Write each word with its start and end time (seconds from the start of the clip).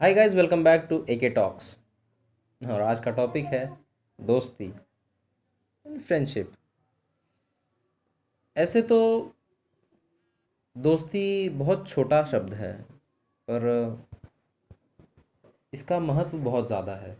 Hi 0.00 0.14
guys 0.14 0.34
welcome 0.34 0.62
back 0.64 0.86
to 0.90 1.04
A 1.10 1.16
K 1.16 1.28
talks 1.28 1.64
और 2.62 2.80
आज 2.82 3.00
का 3.00 3.10
टॉपिक 3.10 3.44
है 3.44 3.78
दोस्ती 4.18 4.68
फ्रेंडशिप 5.86 6.52
ऐसे 8.56 8.82
तो 8.82 8.98
दोस्ती 10.76 11.48
बहुत 11.48 11.88
छोटा 11.88 12.22
शब्द 12.24 12.54
है 12.54 12.72
पर 13.48 13.66
इसका 15.72 15.98
महत्व 16.00 16.38
बहुत 16.38 16.66
ज़्यादा 16.66 16.94
है। 16.94 17.16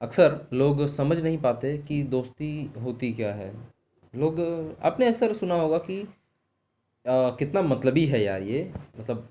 अक्सर 0.00 0.38
लोग 0.52 0.86
समझ 0.86 1.18
नहीं 1.18 1.38
पाते 1.38 1.76
कि 1.78 2.02
दोस्ती 2.02 2.50
होती 2.82 3.12
क्या 3.12 3.32
है। 3.34 3.52
लोग 4.14 4.40
आपने 4.82 5.06
अक्सर 5.06 5.32
सुना 5.32 5.54
होगा 5.54 5.78
कि 5.78 6.00
अ, 6.02 7.36
कितना 7.38 7.62
मतलबी 7.62 8.06
है 8.06 8.22
यार 8.22 8.42
ये। 8.42 8.72
मतलब 9.00 9.28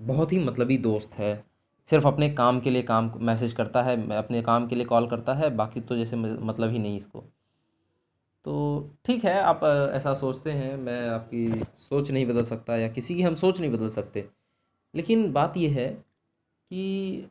बहुत 0.00 0.32
ही 0.32 0.38
मतलबी 0.38 0.78
दोस्त 0.78 1.14
है। 1.14 1.55
सिर्फ़ 1.90 2.06
अपने 2.06 2.28
काम 2.30 2.60
के 2.60 2.70
लिए 2.70 2.82
काम 2.82 3.12
मैसेज 3.20 3.52
करता 3.52 3.82
है 3.82 4.16
अपने 4.16 4.42
काम 4.42 4.66
के 4.66 4.74
लिए 4.74 4.84
कॉल 4.84 5.06
करता 5.08 5.34
है, 5.34 5.50
बाकी 5.56 5.80
तो 5.80 5.96
जैसे 5.96 6.16
मतलब 6.16 6.70
ही 6.70 6.78
नहीं 6.78 6.96
इसको। 6.96 7.24
तो 8.44 8.90
ठीक 9.04 9.24
है, 9.24 9.40
आप 9.40 9.60
ऐसा 9.94 10.14
सोचते 10.14 10.50
हैं, 10.50 10.76
मैं 10.76 11.08
आपकी 11.08 11.64
सोच 11.74 12.10
नहीं 12.10 12.26
बदल 12.26 12.42
सकता 12.42 12.76
या 12.76 12.88
किसी 12.88 13.14
की 13.14 13.22
हम 13.22 13.34
सोच 13.34 13.60
नहीं 13.60 13.70
बदल 13.70 13.88
सकते। 13.88 14.28
लेकिन 14.94 15.32
बात 15.32 15.56
यह 15.56 15.74
है 15.74 15.88
कि 15.88 17.26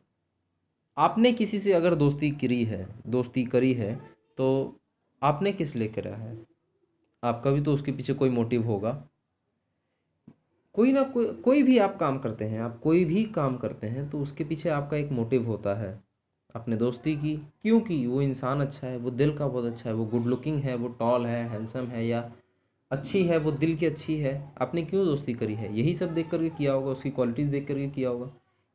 आपने 0.96 1.32
किसी 1.32 1.58
से 1.58 1.72
अगर 1.72 1.94
दोस्ती 1.94 2.30
करी 2.30 2.64
है, 2.64 2.86
दोस्ती 3.06 3.44
करी 3.44 3.72
है 3.74 3.94
तो 4.38 4.76
आपने 5.22 5.52
किस 5.52 5.74
लिए 5.76 5.88
करा 5.88 6.16
है? 6.16 6.36
आपका 7.22 7.50
भी 7.50 7.60
तो 7.60 7.74
उसके 7.74 7.92
पीछे 7.92 8.14
कोई 8.14 8.30
मोटिव 8.30 8.66
होगा। 8.66 8.92
कोई 10.76 10.92
ना 10.92 11.02
कोई 11.02 11.26
कोई 11.26 11.62
भी 11.62 11.78
आप 11.78 11.96
काम 11.96 12.18
करते 12.18 12.44
हैं, 12.44 12.60
आप 12.60 12.80
कोई 12.80 13.04
भी 13.04 13.24
काम 13.24 13.56
करते 13.56 13.86
हैं 13.86 14.10
तो 14.10 14.18
उसके 14.18 14.44
पीछे 14.44 14.68
आपका 14.68 14.96
एक 14.96 15.10
मोटिव 15.12 15.46
होता 15.46 15.74
है 15.74 16.00
अपने 16.54 16.76
दोस्ती 16.76 17.16
की। 17.16 17.36
क्योंकि 17.62 18.06
वो 18.06 18.22
इंसान 18.22 18.60
अच्छा 18.60 18.86
है, 18.86 18.96
वो 18.96 19.10
दिल 19.10 19.36
का 19.36 19.48
बहुत 19.48 19.64
अच्छा 19.64 19.90
है, 19.90 19.96
वो 19.96 20.04
गुड 20.06 20.26
लुकिंग 20.26 20.60
है, 20.60 20.74
वो 20.76 20.88
टॉल 20.88 21.26
है 21.26 21.48
हैंडसम 21.48 21.86
है 21.86 22.06
या 22.06 22.32
अच्छी 22.90 23.24
है, 23.24 23.38
वो 23.38 23.50
दिल 23.52 23.76
की 23.76 23.86
अच्छी 23.86 24.18
है। 24.18 24.52
आपने 24.60 24.82
क्यों 24.82 25.04
दोस्ती 25.04 25.34
करी 25.34 25.54
है? 25.54 25.78
यही 25.78 25.94
सब 25.94 26.14
देख 26.14 26.30
करके 26.30 26.48
किया 26.48 26.72
होगा, 26.72 26.90
उसकी 26.90 27.10
क्वालिटीज़ 27.10 27.48
देख 27.50 27.68
करके 27.68 27.88
किया 27.88 28.08
होगा। 28.08 28.30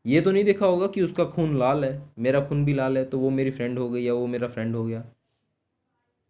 ये 0.06 0.22
तो 0.22 0.32
नहीं 0.32 0.44
देखा 0.44 0.66
होगा 0.66 0.88
कि 0.88 1.02
उसका 1.02 1.26
खून 1.26 1.60
लाल 1.60 1.86
है, 1.86 2.10
मेरा 2.20 2.42
खून 2.42 2.66
भी 2.66 2.74
लाल 2.74 2.98
है 2.98 3.06
तो 3.06 3.20
वो 3.20 3.30
मेरी 3.30 3.52
फ्रेंड 3.52 3.80
हो 3.80 3.90
गई 3.90 4.04
या 4.04 4.14
वो 4.14 4.28
मेरा 4.28 4.48
फ्रेंड 4.48 4.76
हो 4.76 4.86
गया। 4.86 5.06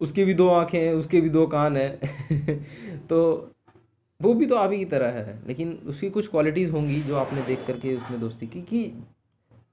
उसकी 0.01 0.23
भी 0.23 0.33
दो 0.33 0.49
आँखें 0.49 0.79
हैं, 0.79 0.93
उसके 0.93 1.21
भी 1.21 1.29
दो 1.29 1.47
कान 1.47 1.77
हैं। 1.77 1.99
तो 3.07 3.51
वो 4.21 4.33
भी 4.33 4.45
तो 4.45 4.55
आप 4.55 4.71
ही 4.71 4.77
की 4.77 4.85
तरह 4.85 5.11
है, 5.11 5.39
लेकिन 5.47 5.73
उसकी 5.85 6.09
कुछ 6.09 6.27
क्वालिटीज़ 6.27 6.71
होंगी 6.71 7.01
जो 7.01 7.15
आपने 7.15 7.41
देख 7.41 7.65
करके 7.67 7.95
उसमें 7.95 8.19
दोस्ती 8.19 8.47
की 8.47 8.61
कि 8.61 8.91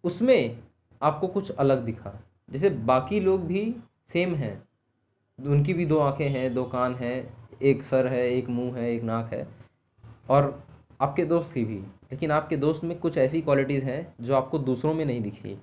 उसमें 0.05 0.59
आपको 1.03 1.27
कुछ 1.27 1.51
अलग 1.51 1.85
दिखा। 1.85 2.15
जैसे 2.51 2.71
बाकी 2.71 3.21
लोग 3.21 3.47
भी 3.47 3.75
सेम 4.09 4.35
हैं, 4.35 4.63
उनकी 5.39 5.75
भी 5.75 5.87
दो 5.87 5.99
आँखें 5.99 6.29
हैं, 6.29 6.55
दो 6.55 6.65
कान 6.65 6.95
हैं, 6.95 7.35
एक 7.63 7.83
सर 7.83 8.07
है, 8.07 8.29
एक 8.31 8.49
मुँह 8.49 8.77
है, 8.77 8.91
एक 8.95 9.03
नाक 9.03 9.33
है, 9.33 9.47
और 10.31 10.67
आपके 11.01 11.25
दोस्त 11.25 11.53
की 11.53 11.65
भी। 11.65 11.79
लेकिन 12.13 12.31
आपके 12.31 12.57
दोस्त 12.57 12.85
में 12.85 12.99
कुछ 12.99 13.19
ऐसी 13.19 13.41
क्वालिटीज़ 13.43 13.85
हैं 13.85 14.15
जो 14.21 14.35
आपको 14.35 14.59
दूसरों 14.59 14.95
में 14.95 15.05
नहीं 15.05 15.21
दिखी। 15.21 15.57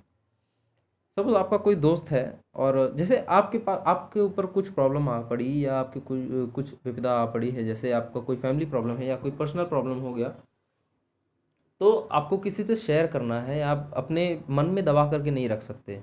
सपोज़ 1.18 1.36
आपका 1.36 1.58
कोई 1.58 1.76
दोस्त 1.78 2.10
है 2.12 2.24
और 2.56 2.78
जैसे 2.96 3.18
आपके 3.30 3.58
पास 3.58 3.84
आपके 3.88 4.20
ऊपर 4.20 4.46
कुछ 4.48 4.70
प्रॉब्लम 4.70 5.08
आ 5.10 5.20
पड़ी 5.30 5.66
या 5.66 5.76
आपके 5.80 6.00
कुछ 6.02 6.20
कुछ 6.56 6.74
विपदा 6.86 7.12
आ 7.14 7.26
पड़ी 7.26 7.52
है, 7.52 7.64
जैसे 7.66 7.92
आपका 7.92 8.20
कोई 8.22 8.36
फैमिली 8.38 8.66
प्रॉब्लम 8.66 8.98
है 8.98 9.08
या 9.08 9.16
कोई 9.16 9.32
पर्सनल 9.34 9.66
प्रॉब्लम 9.66 10.00
हो 10.00 10.14
गया 10.14 10.30
तो 11.82 11.92
आपको 12.12 12.38
किसी 12.38 12.64
से 12.64 12.76
शेयर 12.76 13.08
करना 13.08 13.40
है, 13.42 13.62
आप 13.62 13.92
अपने 13.98 14.28
मन 14.50 14.66
में 14.66 14.84
दबा 14.86 15.10
करके 15.12 15.32
नहीं 15.32 15.48
रख 15.50 15.62
सकते। 15.62 16.02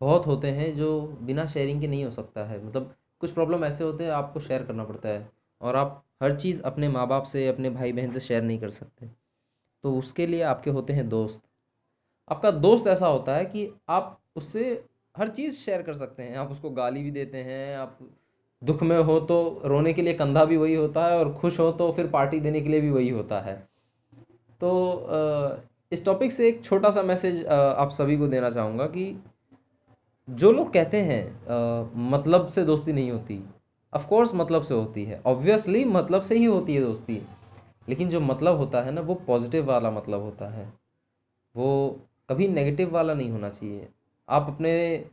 बहुत 0.00 0.26
होते 0.26 0.50
हैं 0.50 0.74
जो 0.76 1.00
बिना 1.22 1.46
शेयरिंग 1.46 1.80
के 1.80 1.86
नहीं 1.86 2.04
हो 2.04 2.10
सकता 2.10 2.44
है। 2.44 2.64
मतलब 2.66 2.94
कुछ 3.20 3.30
प्रॉब्लम 3.30 3.64
ऐसे 3.64 3.84
होते 3.84 4.04
हैं, 4.04 4.10
आपको 4.12 4.40
शेयर 4.40 4.62
करना 4.64 4.84
पड़ता 4.84 5.08
है 5.08 5.28
और 5.60 5.76
आप 5.76 6.02
हर 6.22 6.36
चीज़ 6.36 6.62
अपने 6.62 6.88
माँ 6.88 7.06
बाप 7.08 7.24
से, 7.24 7.46
अपने 7.48 7.70
भाई 7.70 7.92
बहन 7.92 8.10
से 8.10 8.20
शेयर 8.20 8.42
नहीं 8.42 8.58
कर 8.60 8.70
सकते। 8.70 9.10
तो 9.84 9.94
उसके 9.98 10.26
लिए 10.26 10.42
आपके 10.44 10.70
होते 10.70 10.92
हैं 10.92 11.08
दोस्त। 11.08 11.42
आपका 12.30 12.50
दोस्त 12.50 12.86
ऐसा 12.86 13.06
होता 13.06 13.36
है 13.36 13.44
कि 13.44 13.68
आप 13.88 14.18
उससे 14.36 14.62
हर 15.14 15.28
चीज़ 15.28 15.56
शेयर 15.56 15.82
कर 15.82 15.94
सकते 15.94 16.22
हैं। 16.22 16.36
आप 16.38 16.50
उसको 16.50 16.70
गाली 16.70 17.02
भी 17.02 17.10
देते 17.10 17.38
हैं, 17.38 17.76
आप 17.76 17.98
दुख 18.62 18.82
में 18.82 18.98
हो 18.98 19.18
तो 19.20 19.62
रोने 19.64 19.92
के 19.92 20.02
लिए 20.02 20.14
कंधा 20.14 20.44
भी 20.44 20.56
वही 20.56 20.74
होता 20.74 21.06
है 21.06 21.18
और 21.18 21.32
खुश 21.34 21.58
हो 21.60 21.70
तो 21.72 21.90
फिर 21.92 22.06
पार्टी 22.08 22.40
देने 22.40 22.60
के 22.60 22.68
लिए 22.68 22.80
भी 22.80 22.90
वही 22.90 23.08
होता 23.08 23.40
है। 23.40 23.54
तो 24.60 25.62
इस 25.92 26.04
टॉपिक 26.04 26.32
से 26.32 26.48
एक 26.48 26.64
छोटा 26.64 26.90
सा 26.90 27.02
मैसेज 27.02 27.44
आप 27.46 27.90
सभी 27.90 28.16
को 28.18 28.26
देना 28.28 28.50
चाहूँगा 28.50 28.86
कि 28.86 29.14
जो 30.28 30.50
लोग 30.52 30.72
कहते 30.72 30.96
हैं 31.02 31.92
मतलब 32.10 32.46
से 32.48 32.64
दोस्ती 32.64 32.92
नहीं 32.92 33.10
होती 33.10 33.42
ऑफ़ 33.92 34.06
कोर्स 34.06 34.34
मतलब 34.34 34.62
से 34.62 34.74
होती 34.74 35.04
है 35.04 35.20
ऑब्वियसली 35.26 35.84
मतलब 35.86 36.22
से 36.22 36.34
ही 36.34 36.44
होती 36.44 36.74
है 36.74 36.82
दोस्ती। 36.82 37.20
लेकिन 37.88 38.08
जो 38.08 38.20
मतलब 38.20 38.56
होता 38.56 38.80
है 38.80 38.92
ना, 38.92 39.00
वो 39.00 39.14
पॉजिटिव 39.16 39.64
वाला 39.64 39.90
मतलब 39.90 40.22
होता 40.22 40.48
है। 40.48 40.72
वो 41.54 41.98
कभी 42.30 42.46
नेगेटिव 42.48 42.90
वाला 42.90 43.14
नहीं 43.14 43.30
होना 43.30 43.48
चाहिए। 43.50 43.88
आप 44.28 44.46
अपने 44.48 45.04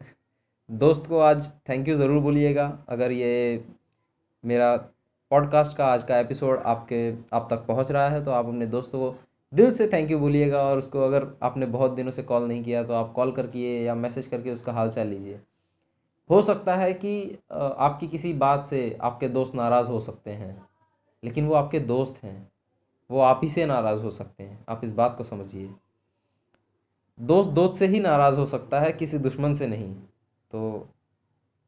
दोस्त 0.70 1.08
को 1.08 1.20
आज 1.20 1.48
थैंक 1.70 1.88
यू 1.88 1.96
ज़रूर 1.96 2.22
बोलिएगा। 2.22 2.66
अगर 2.90 3.12
ये 3.12 3.64
मेरा 4.44 4.76
पॉडकास्ट 5.32 5.76
का 5.78 5.86
आज 5.86 6.04
का 6.04 6.20
एपिसोड 6.20 6.60
आपके, 6.60 7.12
आप 7.34 7.48
तक 7.52 7.66
पहुँच 7.68 7.92
रहा 7.92 8.10
है 8.10 8.24
तो 8.26 8.32
आप 8.32 8.46
अपने 8.46 8.66
दोस्तों 8.68 9.00
को 9.00 9.16
दिल 9.54 9.72
से 9.72 9.88
थैंक 9.88 10.12
यू 10.12 10.20
बोलिएगा 10.20 10.62
और 10.64 10.78
उसको 10.78 11.02
अगर 11.02 11.28
आपने 11.44 11.66
बहुत 11.66 11.92
दिनों 11.92 12.12
से 12.12 12.24
कॉल 12.24 12.44
नहीं 12.44 12.64
किया 12.64 12.84
तो 12.84 12.94
आप 12.94 13.12
कॉल 13.14 13.32
करके 13.32 13.60
या 13.84 13.96
मैसेज 13.96 14.28
करके 14.28 14.52
उसका 14.52 14.74
हाल 14.74 14.90
चाल 14.90 15.08
लीजिए। 15.08 15.40
हो 16.30 16.42
सकता 16.42 16.76
है 16.76 16.94
कि 16.96 17.38
आपकी 17.52 18.08
किसी 18.08 18.34
बात 18.36 18.64
से 18.66 18.98
आपके 19.02 19.30
दोस्त 19.30 19.56
नाराज़ 19.56 19.88
हो 19.88 20.00
सकते 20.00 20.32
हैं, 20.32 20.56
लेकिन 21.24 21.48
वो 21.48 21.56
आपके 21.56 21.80
दोस्त 21.82 22.24
हैं। 22.24 22.52
वो 23.10 23.22
आप 23.22 23.40
ही 23.44 23.50
से 23.50 23.66
नाराज़ 23.66 24.02
हो 24.02 24.12
सकते 24.12 24.44
हैं। 24.44 24.64
आप 24.70 24.82
इस 24.84 24.92
बात 24.94 25.18
को 25.18 25.24
समझिए। 25.24 25.70
दोस्त 27.20 27.50
दोस्त 27.50 27.80
से 27.80 27.88
ही 27.88 28.00
नाराज़ 28.00 28.36
हो 28.36 28.46
सकता 28.46 28.80
है, 28.80 28.92
किसी 28.92 29.18
दुश्मन 29.18 29.54
से 29.54 29.68
नहीं। 29.68 29.94
तो 30.52 30.88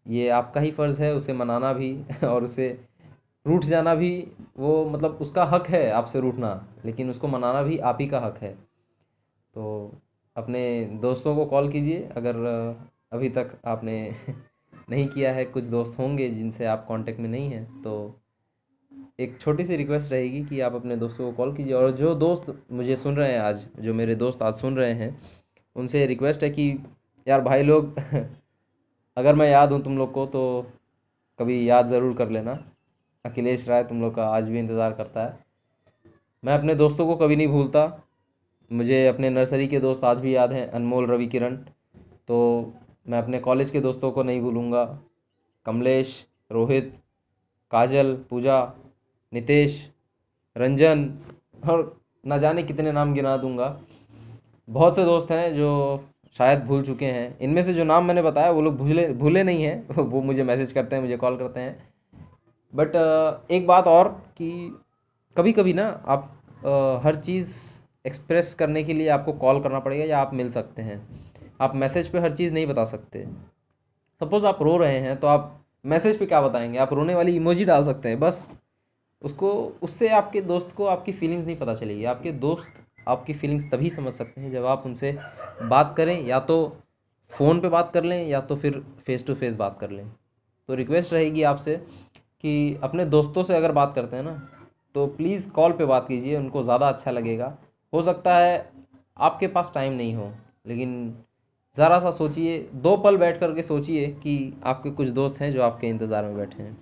ये 0.08 0.30
आपका 0.30 0.62
ही 0.62 0.72
फ़र्ज़ 0.72 1.02
है, 1.02 1.14
उसे 1.16 1.34
मनाना 1.34 1.74
भी 1.74 2.04
और 2.24 2.44
उसे 2.44 2.80
रूठ 3.48 3.66
जाना 3.66 3.96
भी, 3.96 4.28
वो 4.58 4.86
मतलब 4.86 5.18
उसका 5.22 5.46
हक 5.46 5.68
है 5.68 5.92
आपसे 5.92 6.20
रूठना, 6.20 6.68
लेकिन 6.86 7.10
उसको 7.10 7.28
मनाना 7.28 7.64
भी 7.64 7.78
आप 7.78 7.98
ही 8.02 8.08
का 8.08 8.20
हक 8.20 8.38
है। 8.38 8.54
तो 9.56 9.94
अपने 10.36 10.86
दोस्तों 11.02 11.36
को 11.36 11.46
कॉल 11.46 11.72
कीजिए, 11.72 12.10
अगर 12.18 12.36
अभी 13.12 13.30
तक 13.30 13.58
आपने 13.66 14.16
नहीं 14.90 15.08
किया 15.08 15.34
है, 15.34 15.46
कुछ 15.46 15.64
दोस्त 15.64 16.00
होंगे 16.00 16.30
जिनसे 16.30 16.66
आप 16.66 16.86
कांटेक्ट 16.90 17.20
में 17.20 17.30
नहीं 17.30 17.50
हैं 17.52 17.82
तो 17.82 18.20
एक 19.20 19.40
छोटी 19.42 19.64
सी 19.66 19.76
रिक्वेस्ट 19.76 20.12
रहेगी 20.12 20.44
कि 20.46 20.60
आप 20.60 20.76
अपने 20.76 20.96
दोस्तों 20.96 21.26
को 21.26 21.38
कॉल 21.38 21.56
कीजिए। 21.56 21.74
और 21.74 21.92
जो 21.92 22.14
दोस्त 22.16 22.46
मुझे 22.72 22.96
सुन 22.96 23.16
रहे 23.16 23.32
हैं 23.32 23.40
आज, 23.40 23.66
जो 23.80 23.94
मेरे 23.94 24.16
दोस्त 24.16 24.42
आज 24.42 24.54
सुन 24.54 24.76
रहे 24.76 24.94
हैं, 24.94 25.22
उनसे 25.76 26.06
रिक्वेस्ट 26.06 26.44
है 26.44 26.50
कि, 26.50 26.68
यार 27.28 27.42
भाई 27.42 27.64
लोग, 27.64 28.00
अगर 29.18 29.36
मैं 29.36 29.50
याद 29.50 29.72
हूँ 29.72 29.82
तुम 29.84 29.98
लोग 29.98 30.12
को 30.12 30.26
तो 30.26 30.66
कभी 31.40 31.70
याद 31.70 31.88
ज़रूर 31.88 32.14
कर 32.14 32.30
लेना। 32.30 32.58
अखिलेश 33.26 33.68
राय 33.68 33.84
तुम 33.84 34.02
लोग 34.02 34.16
का 34.16 34.28
आज 34.28 34.50
भी 34.50 34.60
इंतज़ार 34.60 34.94
करता 34.94 35.26
है। 35.26 35.38
मैं 36.44 36.54
अपने 36.54 36.76
दोस्तों 36.76 37.08
को 37.08 37.16
कभी 37.16 37.36
नहीं 37.36 37.48
भूलता। 37.48 38.04
मुझे 38.72 39.06
अपने 39.08 39.30
नर्सरी 39.30 39.68
के 39.68 39.80
दोस्त 39.80 40.04
आज 40.04 40.20
भी 40.20 40.36
याद 40.36 40.52
हैं, 40.54 40.68
अनमोल 40.68 41.08
रवि 41.08 41.28
किरण 41.28 41.56
तो 42.28 42.74
मैं 43.10 43.20
अपने 43.20 43.40
कॉलेज 43.40 43.70
के 43.70 43.80
दोस्तों 43.80 44.12
को 44.12 44.24
नहीं 44.24 44.42
भूलूँगा। 44.42 44.84
कमलेश, 45.66 46.26
रोहित, 46.52 46.94
काजल, 47.72 48.14
पूजा 48.30 48.62
नितेश, 49.34 49.92
रंजन, 50.58 51.14
और 51.70 52.02
ना 52.26 52.38
जाने 52.38 52.64
कितने 52.64 52.92
नाम 52.92 53.14
गिना 53.14 53.38
दूँगा। 53.38 53.80
बहुत 54.70 54.96
से 54.96 55.04
दोस्त 55.06 55.32
हैं 55.32 55.54
जो 55.56 55.70
शायद 56.38 56.64
भूल 56.64 56.84
चुके 56.84 57.06
हैं। 57.06 57.38
इनमें 57.40 57.62
से 57.64 57.74
जो 57.74 57.84
नाम 57.84 58.06
मैंने 58.06 58.22
बताया, 58.22 58.52
वो 58.52 58.62
लोग 58.62 58.78
भूले 58.78 59.08
भूले 59.14 59.44
नहीं 59.44 59.64
हैं। 59.64 59.88
वो 59.96 60.22
मुझे 60.22 60.44
मैसेज 60.44 60.72
करते 60.72 60.96
हैं, 60.96 61.04
मुझे 61.04 61.18
कॉल 61.18 61.38
करते 61.38 61.60
हैं। 61.60 61.90
बट 62.76 62.96
एक 63.52 63.68
बात 63.68 63.88
और 63.88 64.10
कि 64.38 64.80
कभी 65.38 65.52
कभी 65.52 65.74
ना 65.74 65.88
आप 66.08 67.02
हर 67.04 67.16
चीज़ 67.16 67.56
एक्सप्रेस 68.08 68.54
करने 68.56 68.84
के 68.84 68.94
लिए 68.94 69.08
आपको 69.10 69.34
कॉल 69.34 69.62
करना 69.64 69.80
पड़ेगा 69.80 70.06
या 70.06 70.20
आप 70.20 70.34
मिल 70.34 70.50
सकते 70.50 70.82
हैं। 70.82 71.02
आप 71.62 71.76
मैसेज 71.76 72.08
पे 72.08 72.20
हर 72.20 72.32
चीज़ 72.32 72.54
नहीं 72.54 72.66
बता 72.68 72.86
सकते। 72.86 73.26
सपोज़ 74.20 74.46
आप 74.46 74.62
रो 74.62 74.78
रहे 74.78 75.00
हैं 75.00 75.18
तो 75.18 75.28
आप 75.28 75.66
मैसेज 75.86 76.20
पे 76.20 76.26
क्या 76.26 76.42
बताएँगे? 76.42 76.78
आप 76.78 76.94
रोने 76.94 77.16
वाली 77.16 77.36
इमोजी 77.36 77.66
डाल 77.66 77.84
सकते 77.84 78.10
हैं, 78.10 78.20
बस। 78.20 78.52
उसको, 79.22 79.52
उससे 79.82 80.10
आपके 80.10 80.42
दोस्त 80.44 80.72
को 80.76 80.86
आपकी 80.88 81.12
फीलिंग्स 81.14 81.46
नहीं 81.46 81.56
पता 81.58 81.74
चलेगी। 81.74 82.06
आपके 82.06 82.32
दोस्त 82.34 82.84
आपकी 83.08 83.34
फीलिंग्स 83.34 83.66
तभी 83.72 83.90
समझ 83.90 84.14
सकते 84.14 84.42
हैं 84.42 84.52
जब 84.52 84.66
आप 84.66 84.84
उनसे 84.86 85.18
बात 85.64 85.94
करें, 85.98 86.26
या 86.26 86.40
तो 86.42 86.78
फ़ोन 87.32 87.60
पे 87.60 87.70
बात 87.70 87.92
कर 87.94 88.04
लें, 88.04 88.28
या 88.28 88.42
तो 88.42 88.56
फिर 88.56 88.80
फेस 89.06 89.26
टू 89.28 89.34
फेस 89.36 89.56
बात 89.56 89.78
कर 89.80 89.90
लें। 89.92 90.06
तो 90.70 90.76
रिक्वेस्ट 90.76 91.14
रहेगी 91.14 91.44
आपसे 91.44 91.76
कि 92.44 92.80
अपने 92.84 93.06
दोस्तों 93.08 93.44
से 93.44 93.56
अगर 93.56 93.72
बात 93.72 93.94
करते 93.96 94.16
हैं 94.16 94.24
ना 94.24 94.34
तो 94.96 95.06
प्लीज़ 95.08 95.50
कॉल 95.52 95.72
पे 95.72 95.86
बात 95.86 96.08
कीजिए, 96.08 96.36
उनको 96.38 96.64
ज़्यादा 96.64 96.88
अच्छा 96.90 97.12
लगेगा। 97.12 97.58
हो 97.94 98.02
सकता 98.02 98.38
है 98.38 98.72
आपके 99.18 99.48
पास 99.48 99.72
टाइम 99.76 99.94
नहीं 99.94 100.14
हो, 100.16 100.32
लेकिन 100.68 101.16
ज़रा 101.76 102.00
सा 102.00 102.12
सोचिए, 102.12 102.60
दो 102.74 102.96
पल 102.98 103.18
बैठ 103.18 103.40
कर 103.40 103.54
के 103.56 103.64
सोचिए 103.64 104.08
कि 104.14 104.54
आपके 104.64 104.92
कुछ 104.92 105.10
दोस्त 105.10 105.42
हैं 105.42 105.52
जो 105.54 105.62
आपके 105.62 105.88
इंतज़ार 105.88 106.26
में 106.26 106.36
बैठे 106.38 106.64
हैं। 106.64 106.78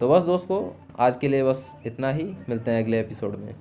तो 0.00 0.08
बस 0.08 0.22
दोस्तों 0.22 0.86
आज 0.98 1.16
के 1.16 1.28
लिए 1.28 1.44
बस 1.44 1.76
इतना 1.86 2.10
ही। 2.10 2.24
मिलते 2.48 2.70
हैं 2.70 2.82
अगले 2.82 3.00
एपिसोड 3.00 3.36
में। 3.36 3.54